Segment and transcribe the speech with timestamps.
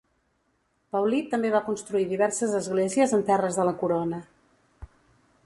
[0.95, 4.23] Paulí també va construir diverses esglésies en terres de la corona.